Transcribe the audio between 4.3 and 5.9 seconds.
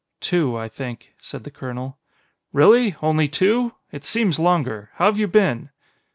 longer. How've you been?"